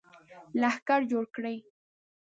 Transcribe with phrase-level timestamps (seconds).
[0.61, 1.57] لښکر جوړ کړي.